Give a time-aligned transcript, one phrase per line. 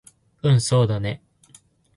[0.41, 1.21] うんそうだね